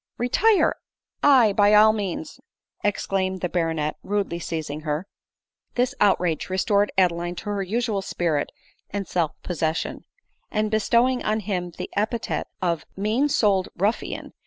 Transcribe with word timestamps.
"Retire!— 0.31 0.73
Aye, 1.37 1.53
by 1.53 1.75
all 1.75 1.93
means," 1.93 2.39
exclaimed 2.83 3.41
the 3.41 3.49
ba 3.49 3.59
ronet, 3.65 3.97
rudely 4.01 4.39
seizing 4.39 4.79
her. 4.81 5.05
ADELINE 5.75 5.75
MOWBRAY. 5.75 5.75
39 5.75 5.75
This 5.75 5.95
outrage 6.01 6.49
restored 6.49 6.91
Adeline 6.97 7.35
to 7.35 7.49
her 7.51 7.61
usual 7.61 8.01
spirit 8.01 8.51
and 8.89 9.07
self 9.07 9.39
possession; 9.43 10.05
and 10.49 10.71
bestowing 10.71 11.23
on 11.23 11.41
him 11.41 11.69
the 11.77 11.91
epithet 11.95 12.47
of" 12.63 12.87
mean 13.07 13.29
soul'd 13.29 13.69
ruffian 13.77 14.33